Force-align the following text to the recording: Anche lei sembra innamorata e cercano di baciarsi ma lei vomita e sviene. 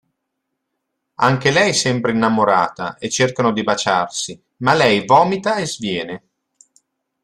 Anche 1.17 1.51
lei 1.51 1.75
sembra 1.75 2.09
innamorata 2.11 2.97
e 2.97 3.07
cercano 3.07 3.51
di 3.53 3.61
baciarsi 3.61 4.43
ma 4.61 4.73
lei 4.73 5.05
vomita 5.05 5.57
e 5.57 5.67
sviene. 5.67 6.23